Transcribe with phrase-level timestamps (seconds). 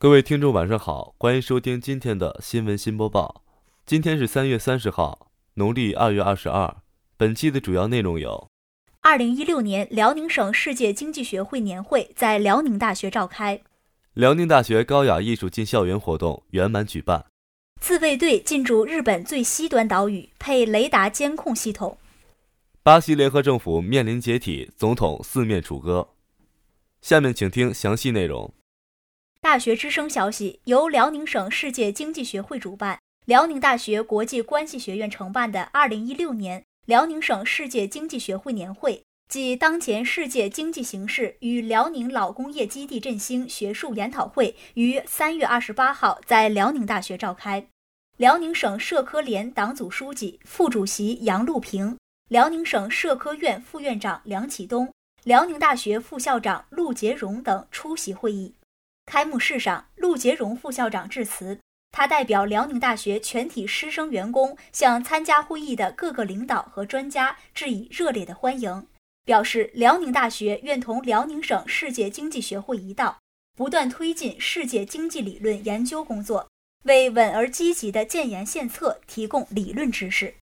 [0.00, 3.42] 各位听众，晚上好，欢迎收听今天的新闻新播报。
[3.84, 6.76] 今天是三月三十号，农历二月二十二。
[7.16, 8.48] 本期的主要内容有：
[9.00, 13.58] 二零一六年辽宁省世界经济学会年会在辽宁大学召开；
[14.14, 17.24] 辽宁大学高雅艺术进校园活动圆满举办；
[17.80, 21.98] 自卫队进驻日本最西端岛屿，配雷达监控系统；
[22.84, 26.10] 巴西联合政府面临解体，总统四面楚歌。
[27.02, 28.54] 下面请听详细内容。
[29.48, 47.66] 大学之声消息，由辽宁省世界经济学会主办，辽宁大学国际关系学院承办的二零一六年辽宁省世界经济学会年会暨当前世界经济形势与辽宁老工业基地振兴学术研讨会于三月二十八号在辽宁大学召开。
[48.18, 51.96] 辽宁省社科联党组书记、副主席杨路平，
[52.28, 54.92] 辽宁省社科院副院长梁启东，
[55.24, 58.52] 辽宁大学副校长陆杰荣等出席会议。
[59.08, 61.58] 开幕式上，陆杰荣副校长致辞，
[61.90, 68.86] 他代表辽宁大学全体师生员工向参加会议的各个领导和专家致以热烈的欢迎，
[69.24, 73.18] 表示辽宁大学愿同辽宁省世界经济学会一道，
[73.56, 76.46] 不断推进世界经济理论研究工作，
[76.84, 80.34] 为稳而积极的建言献策提供理论知识。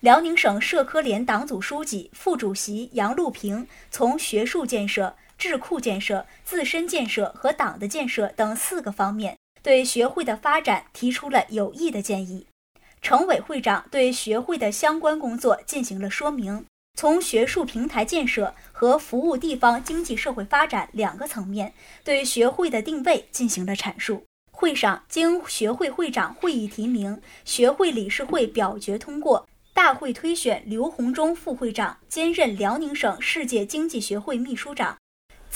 [0.00, 5.14] 辽宁省社科联党组书记、副主席杨路平从学术建设。
[5.38, 12.46] 智库建设、自身建设和党的建设等四个方面，对学会的发展提出了有益的建议。
[13.00, 16.66] 省委会长对学会的相关工作进行了说明，
[16.98, 21.72] 从学术平台建设和服务地方经济社会发展两个层面，
[22.02, 24.24] 对学会的定位进行了阐述。
[24.50, 34.98] 会上，经学会会长会议提名，学会理事会表决通过，大会推选刘洪忠副会长兼任辽宁省世界经济学会秘书长。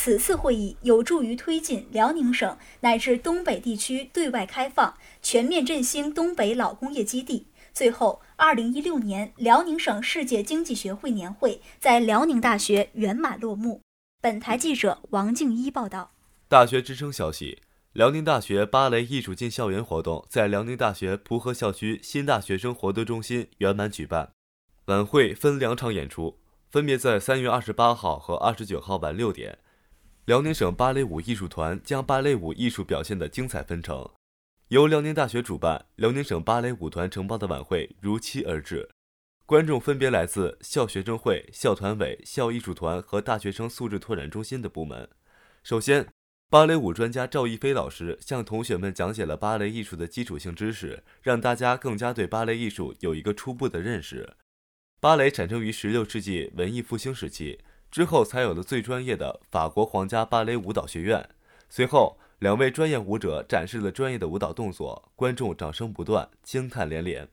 [0.04, 4.92] 此次会议有助于推进辽宁省乃至东北地区对外开放，
[5.22, 7.46] 全面振兴东北老工业基地。
[7.72, 13.80] 最后，二零一六年辽宁省世界经济学会年会在辽宁大学圆满落幕。
[14.20, 16.10] 本台记者王静一报道。
[16.48, 17.62] 大学之声消息：
[17.92, 24.32] 辽宁大学芭蕾艺术进校园活动在辽宁大学蒲河校区新大学生活动中心圆满举办。
[24.86, 29.60] 晚会分两场演出，分别在三月二十八号和二十九号晚六点。
[30.26, 34.08] 辽宁省芭蕾舞艺术团将芭蕾舞艺术表现的精彩纷呈，
[34.68, 38.88] 由辽宁大学主办、辽宁省芭蕾舞团承包的晚会如期而至，
[39.46, 45.08] 观众分别来自校学生会、校团委、校艺术团和大学生素质拓展中心的部门。
[45.64, 46.06] 首先，
[46.48, 54.34] 芭蕾舞专家赵一飞老师向同学们讲解了芭蕾艺术的基础性知识，让大家更加对芭蕾艺术有一个初步的认识。
[55.00, 57.58] 芭蕾产生于16世纪文艺复兴时期。
[57.92, 61.28] 之后才有了最专业的法国皇家芭蕾舞蹈学院。
[61.68, 67.28] 随后，两位专业舞者展示了专业的舞蹈动作，观众掌声不断，惊叹连连。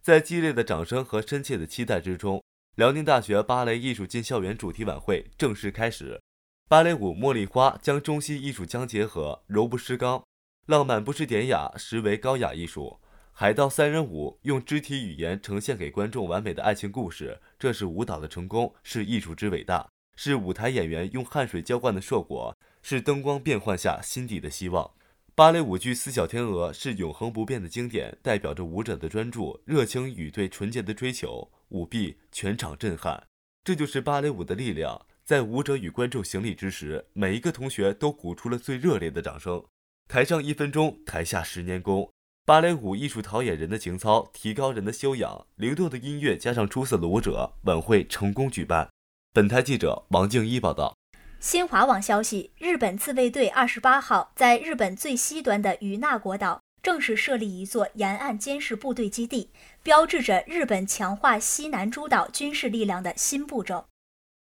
[0.00, 2.40] 在激烈的掌声和深切的期待之中，
[2.76, 6.20] 辽宁大学芭蕾艺术进校园主题晚会正式开始。
[6.68, 10.22] 芭蕾舞《茉莉花》将中西艺术相结合，柔不失刚，
[10.66, 13.00] 浪漫不失典雅，实为高雅艺术。
[13.32, 19.88] 海盗三人舞用肢体语言呈现给观众完美的爱情故事，这是舞蹈的成功，是艺术之伟大。
[20.16, 24.90] 是舞台演员用汗水浇灌的硕果，是灯光变幻下心底的希望。
[25.34, 31.50] 芭蕾舞剧《四小天鹅》是永恒不变的经典，代表着舞者的专注、热情与对纯洁的追求。
[31.70, 33.26] 舞毕，全场震撼。
[33.64, 35.04] 这就是芭蕾舞的力量。
[35.24, 39.64] 在舞者与观众行礼之时，每一个同学都鼓出了最热烈的掌声。
[40.06, 42.12] 台上一分钟，台下十年功。
[42.44, 45.46] 芭蕾舞艺术陶冶人的情操，提高人的修养。
[45.56, 48.88] 灵动的音乐加上出色的舞者，晚会成功举办。
[49.34, 50.96] 本台记者王静一报道。
[51.40, 59.50] 新华网消息：日本自卫队二十八号在日本最西端的与那国岛正式设立一座沿岸监视部队基地，
[59.82, 63.86] 标志着日本强化西南诸岛军事力量的新步骤。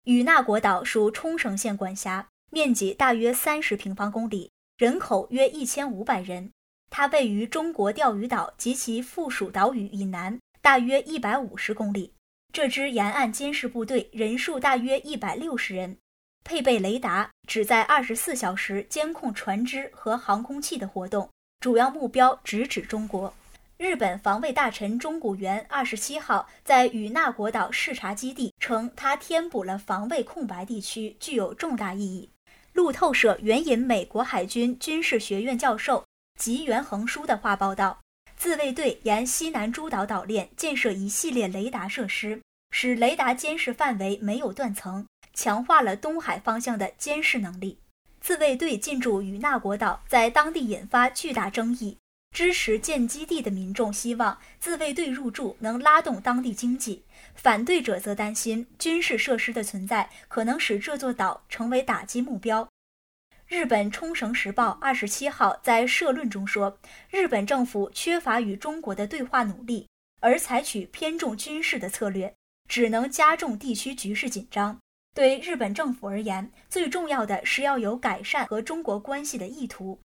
[0.06, 4.50] 与那国岛属冲绳县管辖，面积大约三十平方公里，
[4.80, 6.50] 人口约一千五百人。
[6.90, 12.12] 它位于中国钓鱼岛及其附属岛屿以南，大约一百五十公里。
[12.62, 15.98] 这支沿岸监视部队人数大约一百六十人，
[16.44, 21.30] 配备雷达，旨在二十四小时监控船只和航空器的活动，
[21.62, 23.34] 主要目标直指中国。
[23.78, 32.30] 日本防卫大臣中谷元二十七号在与那国岛视察基地称，他填补了防卫空白地区，具有重大意义。
[32.74, 36.04] 路透社援引美国海军军事学院教授
[36.38, 37.98] 吉原恒书的话报道。
[38.36, 42.42] 自卫队沿西南诸岛岛链建设一系列雷达设施，
[42.72, 47.80] 使雷达监视范围没有断层，强化了东海方向的监视能力。
[48.22, 51.98] 自卫队进驻与那国岛，在当地引发巨大争议。
[52.32, 62.70] 支持建基地的民众希望自卫队入驻能拉动当地经济，反对者则担心军事设施的存在可能使这座岛成为打击目标。
[63.48, 66.78] 日本冲绳时报二十七号在社论中说，
[67.10, 69.88] 日本政府缺乏与中国的对话努力，
[70.20, 72.36] 而采取偏重军事的策略，
[72.70, 74.78] 只能加重地区局势紧张。
[75.16, 80.00] 对日本政府而言，最重要的是要有改善和中国关系的意图。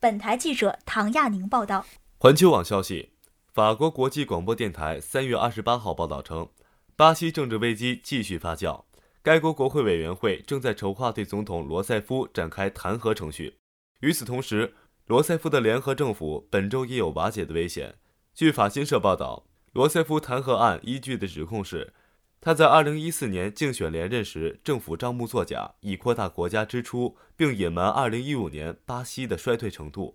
[0.00, 1.86] 本台记者唐亚宁报道。
[2.18, 3.12] 环球网消息，
[3.54, 6.48] 法国国际广播电台三月二十八号报道称，
[6.96, 8.84] 巴西政治危机继续发酵，
[9.22, 13.58] 该国国会委员会正在筹划对总统罗塞夫展开弹劾程序。
[14.00, 14.74] 与此同时，
[15.06, 17.94] 罗塞夫的联合政府本周也有瓦解的危险。
[18.34, 21.94] 据法新社报道，罗塞夫弹劾案依据的指控是。
[22.40, 30.14] 他在2014年竞选连任时，政府账目作假，以扩大国家支出，并隐瞒2015年巴西的衰退程度。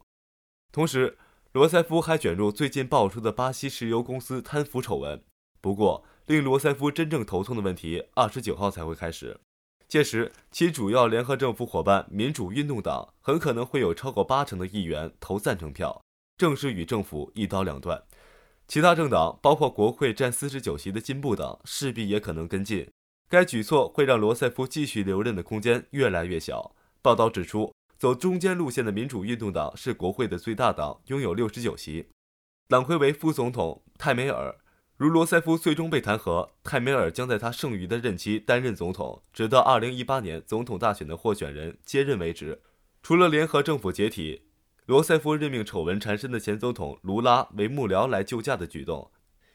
[0.72, 1.18] 同时，
[1.52, 5.22] 罗塞夫还卷入最近爆出的巴西石油公司贪腐丑闻。
[5.60, 9.40] 不过，令罗塞夫真正头痛的问题，29号才会开始。
[9.90, 16.02] 届时，其主要联合政府伙伴民主运动党很可能会有超过八成的议员投赞成票，
[16.38, 18.02] 正式与政府一刀两断。
[18.74, 22.90] 其他政党，包括国会占四十九席的进步党，势必也可能跟进。
[23.30, 26.76] 该举措会让罗塞夫继续留任的空间越来越小。
[27.00, 32.08] 报道指出，走中间路线的民主运动党是国会的最大党，拥有六十九席。
[32.68, 34.56] 党魁为副总统泰梅尔。
[34.98, 42.64] 如罗塞夫最终被弹劾，泰梅尔将在他剩余的任期担任总统，直到二零一八年总统大选的候选人接任为止。
[43.04, 44.48] 除了联合政府解体。
[44.86, 49.12] 罗塞夫任命丑闻缠身的前总统卢拉为幕僚来救驾的举动，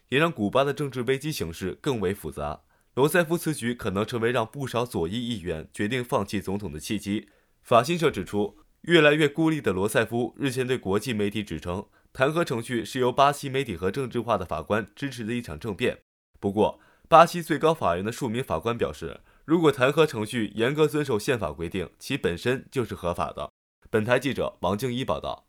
[0.08, 2.62] 也让古巴的政治危机形势更为复杂。
[2.94, 7.28] 罗塞夫此举可能成为让不少左翼议员决定放弃总统的契机。
[7.62, 15.98] 法新社指出，越来越孤立的罗塞夫日前对国际媒体指称，弹劾程序是由巴西媒体和政治化的法官支持的一场政变。
[16.40, 23.50] 不过，巴西最高法院的数名法官表示，如果弹劾程序严格遵守宪法规定，其本身就是合法的。
[23.90, 25.46] 本台记者王静一报道。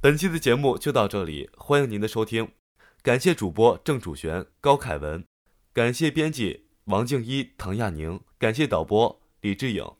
[0.00, 2.50] 本期的节目就到这里，欢迎您的收听，
[3.02, 5.24] 感谢主播郑楚璇、高凯文，
[5.72, 9.97] 感谢编辑王静一、唐亚宁，感谢导播李志颖。